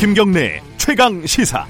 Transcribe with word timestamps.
김경래 0.00 0.62
최강 0.78 1.26
시사. 1.26 1.66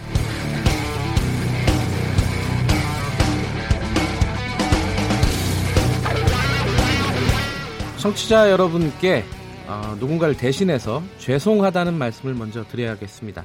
청취자 7.98 8.50
여러분께 8.50 9.24
어, 9.66 9.96
누군가를 9.98 10.36
대신해서 10.36 11.02
죄송하다는 11.18 11.94
말씀을 11.94 12.34
먼저 12.34 12.64
드려야겠습니다. 12.64 13.44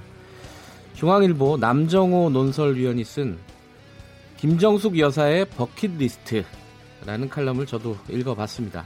중앙일보 0.93 1.57
남정호 1.57 2.29
논설위원이 2.29 3.03
쓴 3.03 3.37
김정숙 4.45 4.99
여사의 4.99 5.45
버킷리스트라는 5.45 7.29
칼럼을 7.31 7.65
저도 7.65 7.97
읽어봤습니다. 8.07 8.85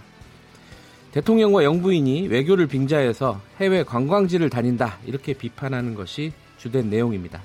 대통령과 1.12 1.66
영부인이 1.66 2.30
외교를 2.30 2.67
빙자해서 2.67 3.41
해외 3.59 3.84
관광지를 3.84 4.50
다닌다 4.50 5.00
이렇게 5.05 5.34
비판하는 5.34 5.95
것이 5.95 6.31
주된 6.58 6.90
내용입니다. 6.90 7.41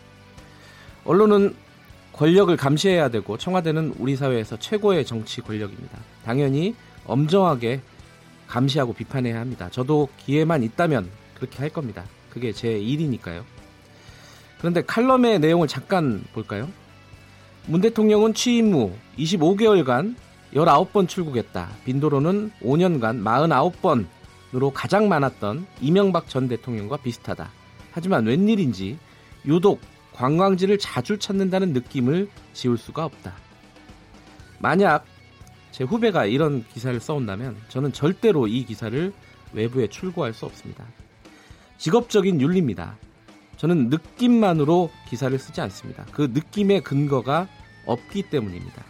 언론은 1.05 1.57
권력을 2.13 2.57
감시해야 2.57 3.09
되고 3.09 3.37
청와대는 3.37 3.95
우리 3.99 4.15
사회에서 4.15 4.61
최고의 4.61 5.05
정치 5.07 5.41
권력입니다. 5.41 5.99
당연히 6.25 6.77
엄정하게 7.07 7.81
감시하고 8.47 8.93
비판해야 8.93 9.41
합니다. 9.41 9.69
저도 9.73 10.09
기회만 10.25 10.63
있다면 10.63 11.11
그렇게 11.35 11.59
할 11.59 11.69
겁니다. 11.69 12.05
그게 12.31 12.53
제 12.53 12.79
일이니까요. 12.79 13.45
그런데 14.59 14.83
칼럼의 14.83 15.41
내용을 15.41 15.67
잠깐 15.67 16.23
볼까요? 16.33 16.69
문 17.67 17.81
대통령은 17.81 18.35
취임 18.35 18.75
후 18.75 18.93
25개월간 19.19 20.17
19번 20.55 21.09
출국했다. 21.09 21.69
빈도로는 21.85 22.51
5년간 22.61 23.23
49번으로 24.53 24.71
가장 24.73 25.09
많았던 25.09 25.67
이명박 25.81 26.29
전 26.29 26.47
대통령과 26.47 26.99
비슷하다. 26.99 27.51
하지만 27.93 28.27
웬일인지 28.27 28.99
유독 29.47 29.81
관광지를 30.13 30.79
자주 30.79 31.19
찾는다는 31.19 31.73
느낌을 31.73 32.29
지울 32.53 32.77
수가 32.77 33.05
없다. 33.07 33.33
만약 34.59 35.07
제 35.73 35.85
후배가 35.85 36.27
이런 36.27 36.65
기사를 36.73 36.99
써온다면 37.01 37.57
저는 37.69 37.93
절대로 37.93 38.47
이 38.47 38.65
기사를 38.65 39.13
외부에 39.55 39.89
출고할 39.89 40.35
수 40.35 40.45
없습니다. 40.45 40.85
직업적인 41.79 42.41
윤리입니다. 42.41 42.97
저는 43.57 43.89
느낌만으로 43.89 44.91
기사를 45.09 45.37
쓰지 45.39 45.61
않습니다. 45.63 46.05
그 46.13 46.31
느낌의 46.33 46.83
근거가 46.83 47.49
없기 47.87 48.25
때문입니다. 48.25 48.83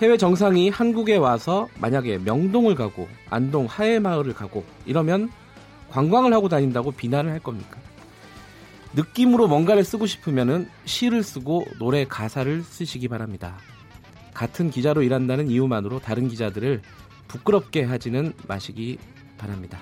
해외 0.00 0.16
정상이 0.16 0.70
한국에 0.70 1.16
와서 1.16 1.68
만약에 1.78 2.18
명동을 2.18 2.74
가고 2.74 3.08
안동 3.30 3.66
하회마을을 3.66 4.34
가고 4.34 4.64
이러면 4.86 5.30
관광을 5.90 6.32
하고 6.32 6.48
다닌다고 6.48 6.90
비난을 6.90 7.30
할 7.30 7.38
겁니까? 7.38 7.78
느낌으로 8.94 9.48
뭔가를 9.48 9.84
쓰고 9.84 10.06
싶으면 10.06 10.68
시를 10.84 11.22
쓰고 11.22 11.66
노래 11.78 12.04
가사를 12.04 12.62
쓰시기 12.62 13.08
바랍니다. 13.08 13.56
같은 14.32 14.70
기자로 14.70 15.02
일한다는 15.02 15.48
이유만으로 15.48 16.00
다른 16.00 16.28
기자들을 16.28 16.82
부끄럽게 17.28 17.84
하지는 17.84 18.32
마시기 18.46 18.98
바랍니다. 19.38 19.80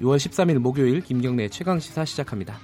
6월 0.00 0.16
13일 0.16 0.58
목요일 0.58 1.00
김경래 1.00 1.48
최강 1.48 1.78
시사 1.78 2.04
시작합니다. 2.04 2.58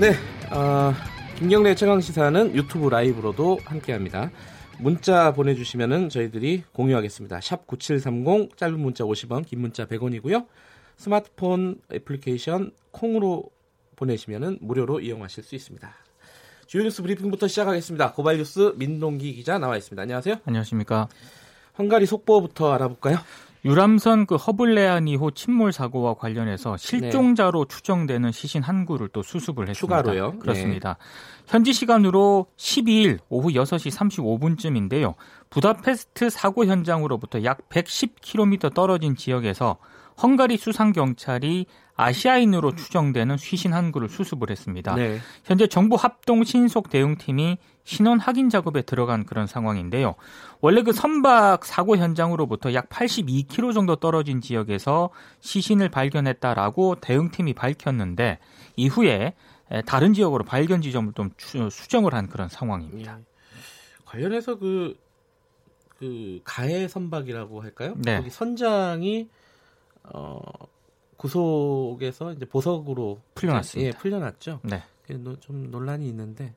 네, 0.00 0.14
어, 0.50 0.94
김경래 1.36 1.74
최강 1.74 2.00
시사는 2.00 2.56
유튜브 2.56 2.88
라이브로도 2.88 3.58
함께합니다. 3.66 4.30
문자 4.78 5.34
보내주시면 5.34 6.08
저희들이 6.08 6.64
공유하겠습니다. 6.72 7.42
샵 7.42 7.66
9730 7.66 8.56
짧은 8.56 8.80
문자 8.80 9.04
50원, 9.04 9.44
긴 9.44 9.60
문자 9.60 9.84
100원이고요. 9.84 10.46
스마트폰 10.96 11.82
애플리케이션 11.92 12.70
콩으로 12.92 13.50
보내시면 13.96 14.56
무료로 14.62 15.00
이용하실 15.00 15.44
수 15.44 15.54
있습니다. 15.54 15.94
주요 16.66 16.82
뉴스 16.82 17.02
브리핑부터 17.02 17.46
시작하겠습니다. 17.46 18.12
고발 18.12 18.38
뉴스 18.38 18.72
민동기 18.76 19.34
기자 19.34 19.58
나와 19.58 19.76
있습니다. 19.76 20.00
안녕하세요. 20.00 20.36
안녕하십니까. 20.46 21.08
헝가리 21.78 22.06
속보부터 22.06 22.72
알아볼까요? 22.72 23.18
유람선 23.64 24.26
그 24.26 24.36
허블레안 24.36 25.04
2호 25.04 25.34
침몰 25.34 25.72
사고와 25.72 26.14
관련해서 26.14 26.76
실종자로 26.76 27.66
네. 27.66 27.74
추정되는 27.74 28.32
시신 28.32 28.62
한 28.62 28.86
구를 28.86 29.08
또 29.08 29.22
수습을 29.22 29.68
했습니다. 29.68 30.02
추가로요? 30.02 30.38
그렇습니다. 30.38 30.94
네. 30.94 31.42
현지 31.46 31.72
시간으로 31.72 32.46
12일 32.56 33.18
오후 33.28 33.50
6시 33.50 33.94
35분쯤인데요. 33.94 35.14
부다페스트 35.50 36.30
사고 36.30 36.64
현장으로부터 36.64 37.44
약 37.44 37.68
110km 37.68 38.72
떨어진 38.72 39.16
지역에서 39.16 39.76
헝가리 40.22 40.56
수상 40.56 40.92
경찰이 40.92 41.66
아시아인으로 41.94 42.74
추정되는 42.74 43.36
휘신 43.36 43.72
한 43.72 43.92
구를 43.92 44.08
수습을 44.08 44.50
했습니다. 44.50 44.94
네. 44.94 45.18
현재 45.44 45.66
정부 45.66 45.96
합동 45.96 46.44
신속 46.44 46.88
대응팀이 46.88 47.58
신원 47.84 48.20
확인 48.20 48.48
작업에 48.48 48.82
들어간 48.82 49.24
그런 49.24 49.46
상황인데요. 49.46 50.14
원래 50.60 50.82
그 50.82 50.92
선박 50.92 51.64
사고 51.64 51.96
현장으로부터 51.96 52.72
약 52.74 52.88
82km 52.88 53.74
정도 53.74 53.96
떨어진 53.96 54.40
지역에서 54.40 55.10
시신을 55.40 55.88
발견했다라고 55.88 56.96
대응팀이 57.00 57.54
밝혔는데 57.54 58.38
이후에 58.76 59.34
다른 59.86 60.14
지역으로 60.14 60.44
발견 60.44 60.82
지점을 60.82 61.12
좀 61.14 61.30
수정을 61.38 62.14
한 62.14 62.28
그런 62.28 62.48
상황입니다. 62.48 63.18
예. 63.18 63.24
관련해서 64.04 64.58
그, 64.58 64.96
그 65.98 66.40
가해 66.44 66.88
선박이라고 66.88 67.62
할까요? 67.62 67.94
네. 67.98 68.16
거기 68.16 68.30
선장이 68.30 69.28
어, 70.14 70.40
구속에서 71.16 72.32
이제 72.32 72.44
보석으로 72.46 73.20
풀려났습니다. 73.34 73.88
예, 73.88 73.98
풀려났죠. 73.98 74.60
네. 74.64 74.82
좀 75.40 75.70
논란이 75.70 76.08
있는데 76.08 76.54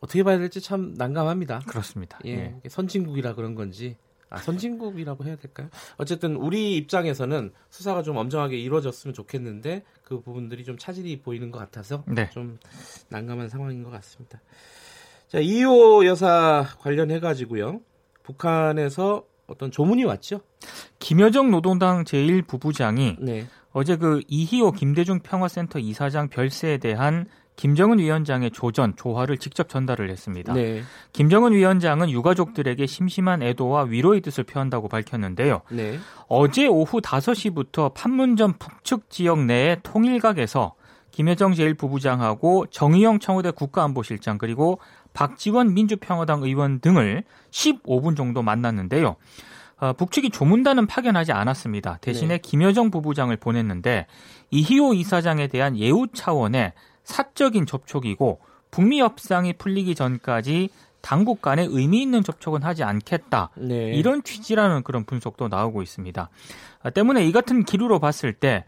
어떻게 0.00 0.22
봐야 0.22 0.38
될지 0.38 0.60
참 0.60 0.94
난감합니다. 0.96 1.60
그렇습니다. 1.66 2.18
예, 2.26 2.56
예. 2.64 2.68
선진국이라 2.68 3.34
그런 3.34 3.54
건지 3.54 3.96
아, 4.30 4.38
선진국이라고 4.38 5.24
해야 5.24 5.36
될까요? 5.36 5.68
어쨌든 5.96 6.36
우리 6.36 6.76
입장에서는 6.76 7.52
수사가 7.70 8.02
좀 8.02 8.16
엄정하게 8.16 8.58
이루어졌으면 8.58 9.14
좋겠는데 9.14 9.84
그 10.02 10.20
부분들이 10.20 10.64
좀 10.64 10.76
차질이 10.76 11.20
보이는 11.20 11.50
것 11.50 11.58
같아서 11.58 12.04
네. 12.06 12.28
좀 12.30 12.58
난감한 13.08 13.48
상황인 13.48 13.82
것 13.82 13.90
같습니다. 13.90 14.40
자, 15.28 15.38
이호 15.38 16.04
여사 16.06 16.66
관련해 16.80 17.20
가지고요. 17.20 17.80
북한에서 18.22 19.24
어떤 19.48 19.70
조문이 19.70 20.04
왔죠. 20.04 20.40
김여정 21.00 21.50
노동당 21.50 22.04
제1부부장이 22.04 23.16
네. 23.18 23.46
어제 23.72 23.96
그 23.96 24.20
이희호 24.28 24.72
김대중 24.72 25.20
평화센터 25.20 25.78
이사장 25.78 26.28
별세에 26.28 26.78
대한 26.78 27.26
김정은 27.56 27.98
위원장의 27.98 28.52
조전, 28.52 28.94
조화를 28.94 29.38
직접 29.38 29.68
전달을 29.68 30.10
했습니다. 30.10 30.52
네. 30.52 30.82
김정은 31.12 31.52
위원장은 31.52 32.08
유가족들에게 32.08 32.86
심심한 32.86 33.42
애도와 33.42 33.82
위로의 33.82 34.20
뜻을 34.20 34.44
표한다고 34.44 34.88
밝혔는데요. 34.88 35.62
네. 35.72 35.98
어제 36.28 36.68
오후 36.68 37.00
5시부터 37.00 37.94
판문점 37.94 38.54
북측 38.60 39.10
지역 39.10 39.44
내의 39.44 39.78
통일각에서 39.82 40.74
김여정 41.10 41.52
제1부부장하고 41.52 42.70
정의영 42.70 43.18
청와대 43.18 43.50
국가안보실장 43.50 44.38
그리고 44.38 44.78
박지원 45.12 45.74
민주평화당 45.74 46.42
의원 46.42 46.80
등을 46.80 47.24
15분 47.50 48.16
정도 48.16 48.42
만났는데요. 48.42 49.16
어, 49.80 49.92
북측이 49.92 50.30
조문단은 50.30 50.86
파견하지 50.86 51.32
않았습니다. 51.32 51.98
대신에 52.00 52.34
네. 52.34 52.38
김여정 52.38 52.90
부부장을 52.90 53.36
보냈는데 53.36 54.06
이희호 54.50 54.94
이사장에 54.94 55.46
대한 55.46 55.76
예우 55.76 56.08
차원의 56.12 56.72
사적인 57.04 57.66
접촉이고 57.66 58.40
북미 58.70 59.00
협상이 59.00 59.52
풀리기 59.54 59.94
전까지 59.94 60.70
당국 61.00 61.40
간에 61.40 61.66
의미 61.68 62.02
있는 62.02 62.22
접촉은 62.22 62.64
하지 62.64 62.82
않겠다. 62.82 63.50
네. 63.56 63.92
이런 63.92 64.22
취지라는 64.22 64.82
그런 64.82 65.04
분석도 65.04 65.48
나오고 65.48 65.82
있습니다. 65.82 66.28
아, 66.82 66.90
때문에 66.90 67.24
이 67.24 67.32
같은 67.32 67.64
기류로 67.64 68.00
봤을 68.00 68.32
때 68.32 68.64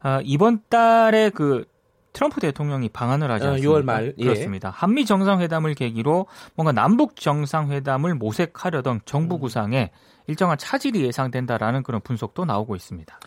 아, 0.00 0.20
이번 0.24 0.62
달에 0.68 1.30
그 1.30 1.64
트럼프 2.12 2.40
대통령이 2.40 2.88
방한을 2.90 3.30
하지 3.30 3.46
어, 3.46 3.50
않습니까? 3.52 3.72
6월 3.72 3.84
말 3.84 4.14
예. 4.18 4.24
그렇습니다. 4.24 4.70
한미 4.70 5.06
정상회담을 5.06 5.74
계기로 5.74 6.26
뭔가 6.54 6.72
남북 6.72 7.16
정상회담을 7.16 8.14
모색하려던 8.14 9.00
정부 9.04 9.36
음. 9.36 9.40
구상에 9.40 9.90
일정한 10.26 10.56
차질이 10.56 11.02
예상된다라는 11.04 11.82
그런 11.82 12.00
분석도 12.00 12.44
나오고 12.44 12.76
있습니다. 12.76 13.18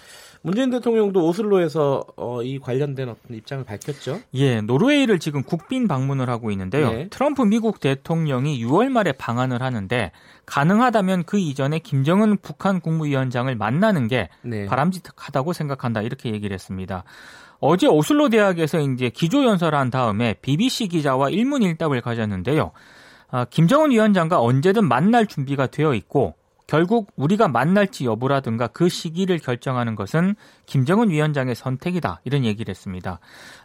문재인 0.41 0.69
대통령도 0.69 1.27
오슬로에서 1.27 2.05
어, 2.17 2.43
이 2.43 2.59
관련된 2.59 3.09
어떤 3.09 3.35
입장을 3.35 3.63
밝혔죠. 3.63 4.21
예, 4.35 4.61
노르웨이를 4.61 5.19
지금 5.19 5.41
국빈 5.41 5.87
방문을 5.87 6.29
하고 6.29 6.51
있는데요. 6.51 6.91
네. 6.91 7.07
트럼프 7.09 7.41
미국 7.41 7.79
대통령이 7.79 8.63
6월 8.63 8.89
말에 8.89 9.11
방한을 9.11 9.63
하는데 9.63 10.11
가능하다면 10.45 11.23
그 11.23 11.39
이전에 11.39 11.79
김정은 11.79 12.37
북한 12.43 12.79
국무위원장을 12.79 13.53
만나는 13.55 14.07
게 14.07 14.29
네. 14.43 14.67
바람직하다고 14.67 15.53
생각한다 15.53 16.03
이렇게 16.03 16.31
얘기를 16.31 16.53
했습니다. 16.53 17.03
어제 17.59 17.87
오슬로 17.87 18.29
대학에서 18.29 18.79
이제 18.79 19.09
기조 19.09 19.43
연설한 19.43 19.89
다음에 19.89 20.35
BBC 20.41 20.87
기자와 20.87 21.29
일문일답을 21.29 22.01
가졌는데요. 22.01 22.71
아, 23.31 23.45
김정은 23.45 23.91
위원장과 23.91 24.39
언제든 24.39 24.87
만날 24.87 25.25
준비가 25.25 25.67
되어 25.67 25.93
있고 25.93 26.35
결국 26.67 27.11
우리가 27.15 27.47
만날지 27.47 28.05
여부라든가 28.05 28.67
그 28.67 28.89
시기를 28.89 29.37
결정하는 29.37 29.95
것은 29.95 30.35
김정은 30.65 31.09
위원장의 31.09 31.53
선택이다. 31.53 32.21
이런 32.23 32.43
얘기를 32.43 32.71
했습니다. 32.71 33.19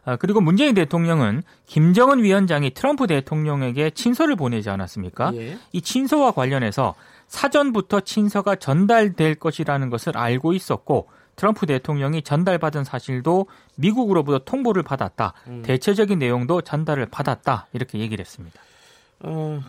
아, 0.04 0.16
그리고 0.16 0.40
문재인 0.40 0.74
대통령은 0.74 1.42
김정은 1.66 2.22
위원장이 2.22 2.70
트럼프 2.70 3.06
대통령에게 3.06 3.90
친서를 3.90 4.36
보내지 4.36 4.68
않았습니까? 4.68 5.32
예. 5.34 5.58
이 5.72 5.80
친서와 5.80 6.32
관련해서 6.32 6.94
사전부터 7.28 8.00
친서가 8.00 8.56
전달될 8.56 9.36
것이라는 9.36 9.88
것을 9.88 10.18
알고 10.18 10.52
있었고 10.52 11.08
트럼프 11.40 11.64
대통령이 11.64 12.20
전달받은 12.20 12.84
사실도 12.84 13.46
미국으로부터 13.76 14.40
통보를 14.44 14.82
받았다. 14.82 15.32
음. 15.46 15.62
대체적인 15.62 16.18
내용도 16.18 16.60
전달을 16.60 17.06
받았다. 17.06 17.66
이렇게 17.72 17.98
얘기를 17.98 18.22
했습니다. 18.22 18.60
어, 19.20 19.62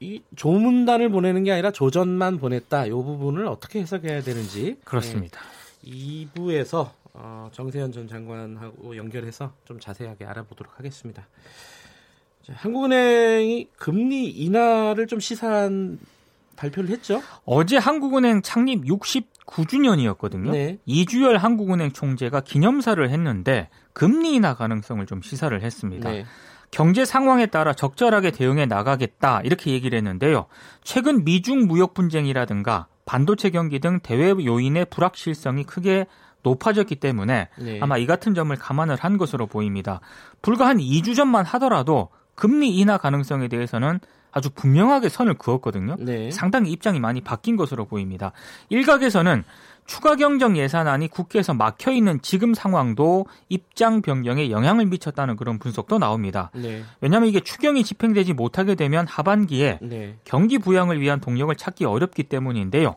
이 0.00 0.20
조문단을 0.36 1.08
보내는 1.08 1.44
게 1.44 1.52
아니라 1.52 1.70
조전만 1.70 2.36
보냈다. 2.36 2.84
이 2.84 2.90
부분을 2.90 3.46
어떻게 3.46 3.80
해석해야 3.80 4.20
되는지 4.20 4.76
그렇습니다. 4.84 5.40
네, 5.80 5.90
2부에서 5.90 6.90
어, 7.14 7.48
정세현 7.52 7.92
전 7.92 8.06
장관하고 8.06 8.94
연결해서 8.94 9.54
좀 9.64 9.80
자세하게 9.80 10.26
알아보도록 10.26 10.78
하겠습니다. 10.78 11.26
자, 12.46 12.52
한국은행이 12.54 13.68
금리 13.78 14.28
인하를 14.28 15.06
좀 15.06 15.20
시사한 15.20 15.98
발표를 16.56 16.90
했죠. 16.90 17.22
어제 17.46 17.78
한국은행 17.78 18.42
창립 18.42 18.86
69주년이었거든요. 19.48 20.50
네. 20.50 20.78
이주열 20.86 21.38
한국은행 21.38 21.92
총재가 21.92 22.40
기념사를 22.40 23.08
했는데 23.10 23.68
금리 23.92 24.34
인하 24.34 24.54
가능성을 24.54 25.04
좀 25.06 25.22
시사를 25.22 25.60
했습니다. 25.60 26.10
네. 26.10 26.24
경제 26.70 27.04
상황에 27.04 27.46
따라 27.46 27.72
적절하게 27.72 28.30
대응해 28.30 28.66
나가겠다 28.66 29.40
이렇게 29.42 29.72
얘기를 29.72 29.96
했는데요. 29.96 30.46
최근 30.82 31.24
미중 31.24 31.66
무역 31.66 31.94
분쟁이라든가 31.94 32.86
반도체 33.06 33.50
경기 33.50 33.78
등 33.78 34.00
대외 34.02 34.28
요인의 34.30 34.86
불확실성이 34.90 35.64
크게 35.64 36.06
높아졌기 36.42 36.96
때문에 36.96 37.48
네. 37.58 37.78
아마 37.80 37.96
이 37.96 38.06
같은 38.06 38.34
점을 38.34 38.54
감안을 38.54 38.96
한 39.00 39.16
것으로 39.16 39.46
보입니다. 39.46 40.00
불과 40.42 40.68
한 40.68 40.76
2주 40.78 41.16
전만 41.16 41.44
하더라도 41.46 42.10
금리 42.34 42.76
인하 42.76 42.98
가능성에 42.98 43.48
대해서는 43.48 43.98
아주 44.38 44.50
분명하게 44.50 45.08
선을 45.08 45.34
그었거든요. 45.34 45.96
네. 45.98 46.30
상당히 46.30 46.70
입장이 46.70 47.00
많이 47.00 47.20
바뀐 47.20 47.56
것으로 47.56 47.84
보입니다. 47.84 48.32
일각에서는 48.68 49.44
추가 49.84 50.16
경정 50.16 50.56
예산안이 50.56 51.08
국회에서 51.08 51.54
막혀 51.54 51.92
있는 51.92 52.20
지금 52.22 52.54
상황도 52.54 53.26
입장 53.48 54.02
변경에 54.02 54.50
영향을 54.50 54.86
미쳤다는 54.86 55.36
그런 55.36 55.58
분석도 55.58 55.98
나옵니다. 55.98 56.50
네. 56.54 56.84
왜냐하면 57.00 57.28
이게 57.28 57.40
추경이 57.40 57.82
집행되지 57.82 58.34
못하게 58.34 58.74
되면 58.74 59.06
하반기에 59.06 59.78
네. 59.82 60.16
경기 60.24 60.58
부양을 60.58 61.00
위한 61.00 61.20
동력을 61.20 61.54
찾기 61.56 61.84
어렵기 61.84 62.24
때문인데요. 62.24 62.96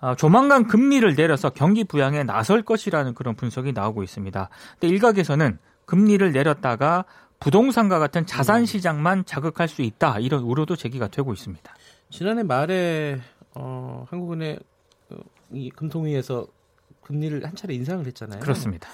아, 0.00 0.14
조만간 0.14 0.66
금리를 0.66 1.14
내려서 1.14 1.50
경기 1.50 1.84
부양에 1.84 2.24
나설 2.24 2.62
것이라는 2.62 3.14
그런 3.14 3.36
분석이 3.36 3.72
나오고 3.72 4.02
있습니다. 4.02 4.48
근데 4.78 4.88
일각에서는 4.88 5.58
금리를 5.84 6.32
내렸다가 6.32 7.04
부동산과 7.40 7.98
같은 7.98 8.26
자산 8.26 8.66
시장만 8.66 9.24
자극할 9.24 9.66
수 9.68 9.82
있다 9.82 10.18
이런 10.20 10.42
우려도 10.42 10.76
제기가 10.76 11.08
되고 11.08 11.32
있습니다. 11.32 11.74
지난해 12.10 12.42
말에 12.42 13.20
어, 13.54 14.06
한국은행 14.10 14.58
이 15.52 15.70
금통위에서 15.70 16.46
금리를 17.02 17.44
한 17.44 17.56
차례 17.56 17.74
인상을 17.74 18.06
했잖아요. 18.06 18.40
그렇습니다. 18.40 18.88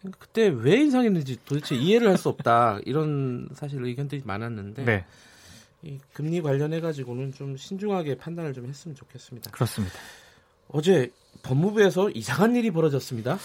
그러니까 0.00 0.18
그때 0.20 0.48
왜 0.48 0.76
인상했는지 0.76 1.38
도대체 1.44 1.74
이해를 1.74 2.08
할 2.08 2.18
수 2.18 2.28
없다 2.28 2.80
이런 2.84 3.48
사실 3.54 3.82
의견들이 3.84 4.22
많았는데 4.24 4.84
네. 4.84 5.04
이 5.82 5.98
금리 6.12 6.42
관련해 6.42 6.80
가지고는 6.80 7.32
좀 7.32 7.56
신중하게 7.56 8.16
판단을 8.16 8.52
좀 8.52 8.66
했으면 8.66 8.94
좋겠습니다. 8.96 9.50
그렇습니다. 9.52 9.96
어제 10.68 11.10
법무부에서 11.42 12.10
이상한 12.10 12.56
일이 12.56 12.70
벌어졌습니다. 12.70 13.38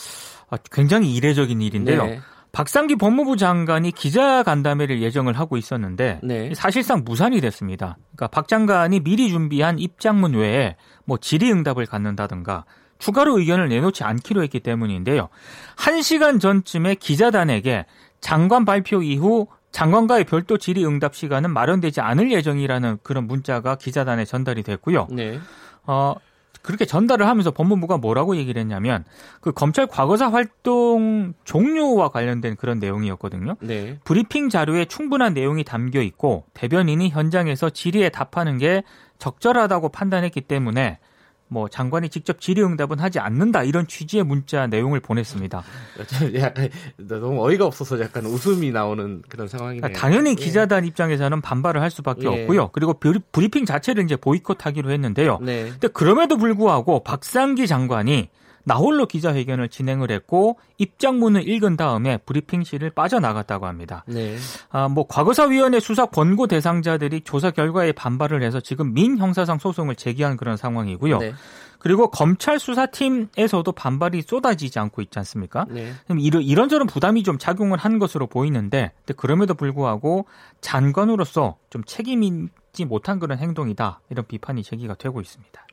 아, 0.50 0.58
굉장히 0.72 1.14
이례적인 1.16 1.62
일인데요. 1.62 2.06
네. 2.06 2.20
박상기 2.54 2.98
법무부 2.98 3.36
장관이 3.36 3.92
기자 3.92 4.44
간담회를 4.44 5.02
예정을 5.02 5.34
하고 5.34 5.58
있었는데 5.58 6.20
네. 6.22 6.54
사실상 6.54 7.02
무산이 7.04 7.42
됐습니다. 7.42 7.98
그러니까 8.16 8.28
박 8.28 8.48
장관이 8.48 9.00
미리 9.00 9.30
준비한 9.30 9.80
입장문 9.80 10.36
외에 10.36 10.76
뭐 11.04 11.18
질의응답을 11.18 11.88
갖는다든가 11.88 12.66
추가로 13.00 13.40
의견을 13.40 13.70
내놓지 13.70 14.04
않기로 14.04 14.44
했기 14.44 14.60
때문인데요. 14.60 15.30
1시간 15.78 16.40
전쯤에 16.40 16.96
기자단에게 16.96 17.88
장관 18.22 18.66
발표 18.66 19.02
이후 19.02 19.48
장관과의 19.72 20.26
별도 20.26 20.60
질의응답 20.60 21.16
시간은 21.16 21.50
마련되지 21.50 22.02
않을 22.02 22.32
예정이라는 22.32 23.00
그런 23.02 23.26
문자가 23.26 23.76
기자단에 23.76 24.26
전달이 24.26 24.62
됐고요. 24.62 25.08
네. 25.10 25.40
어, 25.88 26.14
그렇게 26.64 26.86
전달을 26.86 27.28
하면서 27.28 27.52
법무부가 27.52 27.98
뭐라고 27.98 28.38
얘기를 28.38 28.60
했냐면 28.60 29.04
그 29.42 29.52
검찰 29.52 29.86
과거사 29.86 30.32
활동 30.32 31.34
종료와 31.44 32.10
관련된 32.10 32.56
그런 32.56 32.80
내용이었거든요. 32.80 33.58
네. 33.60 34.00
브리핑 34.06 34.50
자료에 34.50 34.86
충분한 34.86 35.34
내용이 35.34 35.66
담겨 35.66 36.02
있고 36.02 36.46
대변인이 36.54 37.10
현장에서 37.10 37.70
질의에 37.70 38.10
답하는 38.10 38.58
게 38.58 38.84
적절하다고 39.20 39.90
판단했기 39.90 40.42
때문에 40.42 41.00
뭐 41.48 41.68
장관이 41.68 42.10
직접 42.10 42.42
질의응답은 42.42 43.00
하지 43.00 43.20
않는다 43.20 43.64
이런 43.64 43.88
취지의 43.88 44.24
문자 44.24 44.68
내용을 44.68 45.00
보냈습니다. 45.00 45.64
너무 46.98 47.46
어이가 47.46 47.66
없어서 47.66 48.00
약간 48.02 48.26
웃음이 48.26 48.72
나오는 48.72 49.22
그런 49.30 49.48
상황이네요. 49.48 49.82
그러니까 49.82 50.00
당연히 50.00 50.32
예. 50.32 50.36
기자단 50.36 50.84
예. 50.84 50.88
입장에서는 50.88 51.42
반발을 51.42 51.82
할 51.82 51.92
수밖에 51.92 52.24
예. 52.24 52.28
없고요. 52.28 52.70
그리고 52.70 52.94
브리핑 53.32 53.66
자체를 53.66 54.04
이제 54.04 54.16
보이콧하기로 54.16 54.92
했는데요. 54.92 55.40
네. 55.42 55.70
근데 55.70 55.88
그럼에도 55.90 56.38
불구하고 56.38 57.04
박상기 57.04 57.68
장관이 57.68 58.30
나홀로 58.64 59.06
기자회견을 59.06 59.70
진행을 59.70 60.12
했고 60.12 60.58
입장문을 60.78 61.48
읽은 61.48 61.78
다음에 61.78 62.18
브리핑실을 62.18 62.92
빠져나갔다고 62.92 63.66
합니다. 63.66 64.04
네. 64.08 64.38
아, 64.70 64.88
뭐 64.88 65.06
과거사위원회 65.08 65.80
수사 65.80 66.06
권고 66.06 66.48
대상자들이 66.48 67.22
조사 67.22 67.52
결과에 67.52 67.92
반발을 67.92 68.42
해서 68.42 68.60
지금 68.60 68.94
민 68.94 69.18
형사상 69.18 69.60
소송을 69.60 69.96
제기한 69.96 70.38
그런 70.38 70.58
상황이고요. 70.58 71.18
네. 71.18 71.34
그리고 71.80 72.10
검찰 72.10 72.60
수사팀에서도 72.60 73.70
반발이 73.74 74.22
쏟아지지 74.22 74.80
않고 74.80 75.02
있지 75.02 75.20
않습니까? 75.20 75.66
네. 75.70 75.92
이런 76.18 76.42
이런저런 76.42 76.88
부담이 76.88 77.24
좀 77.24 77.38
작용을 77.38 77.78
한 77.78 78.00
것으로 78.00 78.28
보이는데, 78.28 78.94
그럼에도 79.18 79.54
불구하고 79.54 80.26
장관으로서 80.62 81.58
좀 81.70 81.84
책임있지 81.84 82.86
못한 82.86 83.20
그런 83.20 83.38
행동이다 83.38 84.00
이런 84.10 84.26
비판이 84.26 84.64
제기가 84.64 84.94
되고 84.94 85.20
있습니다. 85.20 85.68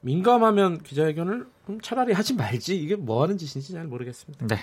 민감하면 0.00 0.82
기자회견을 0.82 1.46
차라리 1.82 2.12
하지 2.12 2.34
말지 2.34 2.76
이게 2.76 2.96
뭐 2.96 3.22
하는 3.22 3.38
짓인지 3.38 3.72
잘 3.72 3.84
모르겠습니다. 3.84 4.46
네. 4.46 4.56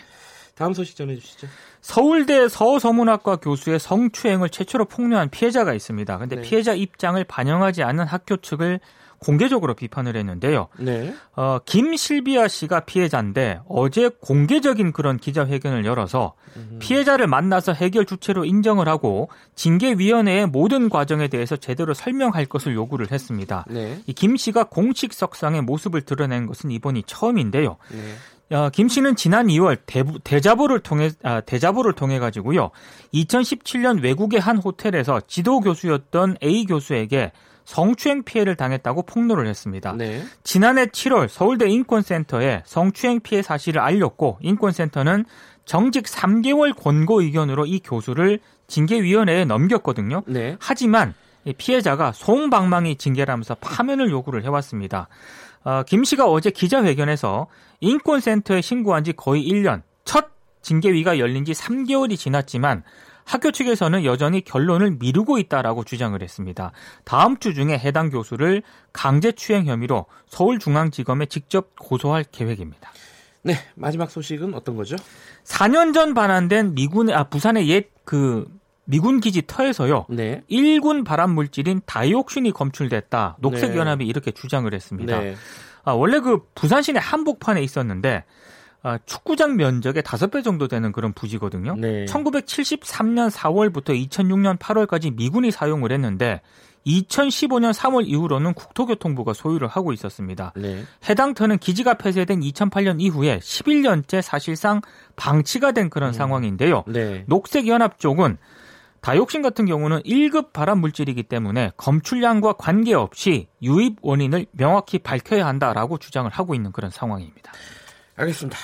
다음 0.56 0.74
소식 0.74 0.96
전해주시죠. 0.96 1.48
서울대 1.82 2.48
서서문학과 2.48 3.38
교수의 3.38 3.80
성추행을 3.80 4.50
최초로 4.50 4.86
폭로한 4.86 5.30
피해자가 5.30 5.74
있습니다. 5.74 6.18
근데 6.20 6.36
네. 6.38 6.42
피해자 6.44 6.74
입장을 6.74 7.22
반영하지 7.24 7.84
않는 7.84 8.06
학교 8.06 8.38
측을 8.38 8.80
공개적으로 9.24 9.74
비판을 9.74 10.16
했는데요. 10.18 10.68
네. 10.78 11.14
어, 11.36 11.60
김실비아 11.66 12.48
씨가 12.48 12.82
피해자인데 12.82 13.62
어제 13.68 14.10
공개적인 14.22 14.92
그런 14.92 15.18
기자회견을 15.18 15.86
열어서 15.86 16.34
음. 16.58 16.78
피해자를 16.80 17.28
만나서 17.28 17.74
해결 17.74 18.06
주체로 18.06 18.44
인정을 18.44 18.88
하고 18.88 19.30
징계위원회의 19.56 20.48
모든 20.48 20.90
과정에 20.90 21.30
대해서 21.30 21.56
제대로 21.56 21.94
설명할 21.94 22.46
것을 22.46 22.76
요구를 22.76 23.12
했습니다. 23.12 23.66
네. 23.70 24.00
이김 24.08 24.36
씨가 24.36 24.66
공식 24.66 25.14
석상의 25.14 25.62
모습을 25.62 26.02
드러낸 26.02 26.46
것은 26.46 26.72
이번이 26.72 27.04
처음인데요. 27.08 27.78
네. 27.92 28.56
어, 28.56 28.70
김 28.70 28.88
씨는 28.88 29.16
지난 29.16 29.48
2월 29.48 29.78
대, 29.86 30.40
자보를 30.40 30.82
통해 30.82 31.10
아, 31.24 31.42
대자보를 31.42 31.94
통해 31.94 32.20
가지고요. 32.20 32.72
2017년 33.14 34.04
외국의 34.04 34.40
한 34.40 34.58
호텔에서 34.58 35.22
지도 35.28 35.60
교수였던 35.60 36.38
A 36.44 36.66
교수에게 36.66 37.32
성추행 37.66 38.24
피해를 38.24 38.56
당했다고 38.56 39.04
폭로를 39.04 39.48
했습니다. 39.48 39.94
네. 39.94 40.24
지난해 40.44 40.86
7월 40.86 41.28
서울대 41.28 41.68
인권센터에 41.70 42.64
성추행 42.66 43.22
피해 43.22 43.42
사실을 43.42 43.82
알렸고 43.82 44.40
인권센터는 44.42 45.26
정직 45.66 46.06
3개월 46.06 46.76
권고 46.76 47.22
의견으로 47.22 47.66
이 47.66 47.80
교수를 47.80 48.40
징계위원회에 48.68 49.46
넘겼거든요. 49.46 50.24
네. 50.26 50.58
하지만 50.60 51.14
피해자가 51.58 52.12
송방망이 52.12 52.98
징계라면서 52.98 53.56
파면을 53.56 54.10
요구를 54.10 54.44
해왔습니다. 54.44 55.08
어, 55.64 55.84
김 55.84 56.04
씨가 56.04 56.26
어제 56.26 56.50
기자회견에서 56.50 57.48
인권센터에 57.80 58.62
신고한 58.62 59.04
지 59.04 59.14
거의 59.14 59.48
1년, 59.48 59.82
첫 60.06 60.28
징계위가 60.62 61.20
열린 61.20 61.46
지 61.46 61.54
3개월이 61.54 62.18
지났지만 62.18 62.84
학교 63.26 63.52
측에서는 63.52 64.04
여전히 64.06 64.44
결론을 64.44 64.98
미루고 65.00 65.38
있다라고 65.38 65.84
주장을 65.84 66.22
했습니다. 66.22 66.72
다음 67.04 67.38
주 67.38 67.54
중에 67.54 67.78
해당 67.78 68.10
교수를 68.10 68.64
강제 68.92 69.32
추행 69.32 69.66
혐의로 69.66 70.06
서울중앙지검에 70.28 71.28
직접 71.28 71.76
고소할 71.80 72.26
계획입니다. 72.32 72.92
네, 73.42 73.56
마지막 73.76 74.10
소식은 74.10 74.54
어떤 74.54 74.78
거죠? 74.78 74.96
4년 75.44 75.94
전 75.94 76.14
반환된 76.14 76.76
미군의 76.76 77.16
아 77.16 77.24
부산의 77.26 77.70
옛 77.70 77.94
그 78.06 78.46
미군 78.86 79.20
기지 79.20 79.44
터에서요. 79.48 80.08
네. 80.10 80.44
1군 80.50 81.06
발암 81.06 81.32
물질인 81.32 81.82
다이옥신이 81.86 82.52
검출됐다. 82.52 83.38
녹색 83.40 83.76
연합이 83.76 84.04
네. 84.04 84.10
이렇게 84.10 84.32
주장을 84.32 84.72
했습니다. 84.72 85.20
네. 85.20 85.36
아, 85.86 85.94
원래 85.94 86.20
그 86.20 86.40
부산 86.56 86.82
시내 86.82 87.00
한복판에 87.02 87.62
있었는데 87.62 88.24
아, 88.84 89.00
축구장 89.06 89.56
면적의 89.56 90.04
5배 90.04 90.44
정도 90.44 90.68
되는 90.68 90.92
그런 90.92 91.14
부지거든요. 91.14 91.76
네. 91.78 92.04
1973년 92.06 93.32
4월부터 93.32 93.90
2006년 94.10 94.60
8월까지 94.60 95.16
미군이 95.16 95.52
사용을 95.52 95.94
했는데 95.94 96.42
2015년 96.86 97.74
3월 97.74 98.06
이후로는 98.06 98.54
국토교통부가 98.54 99.32
소유를 99.32 99.70
하고 99.70 99.94
있었습니다. 99.94 100.52
네. 100.58 100.84
해당 101.08 101.34
터는 101.34 101.60
기지가 101.60 101.94
폐쇄된 101.94 102.42
2008년 102.42 103.00
이후에 103.00 103.40
11년째 103.40 104.22
사실상 104.22 104.82
방치가 105.16 105.72
된 105.72 105.90
그런 105.90 106.10
음. 106.10 106.14
상황인데요. 106.14 106.84
네. 106.88 107.24
녹색연합 107.28 108.00
쪽은 108.00 108.38
다육신 109.00 109.42
같은 109.42 109.66
경우는 109.66 110.02
1급 110.02 110.52
발암 110.52 110.80
물질이기 110.80 111.24
때문에 111.24 111.72
검출량과 111.78 112.54
관계없이 112.54 113.48
유입 113.62 113.98
원인을 114.02 114.46
명확히 114.52 114.98
밝혀야 114.98 115.46
한다라고 115.46 115.98
주장을 115.98 116.30
하고 116.32 116.54
있는 116.54 116.72
그런 116.72 116.90
상황입니다. 116.90 117.52
알겠습니다. 118.16 118.58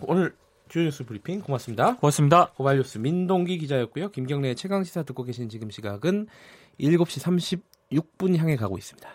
오늘 0.00 0.34
주요 0.68 0.84
뉴스 0.84 1.04
브리핑 1.04 1.40
고맙습니다. 1.40 1.96
고맙습니다. 1.96 2.50
고발 2.56 2.76
뉴스 2.76 2.98
민동기 2.98 3.58
기자였고요. 3.58 4.10
김경래의 4.10 4.56
최강 4.56 4.82
시사 4.84 5.02
듣고 5.02 5.22
계신 5.22 5.48
지금 5.48 5.70
시각은 5.70 6.26
7시 6.80 7.60
36분 7.90 8.36
향해 8.36 8.56
가고 8.56 8.78
있습니다. 8.78 9.08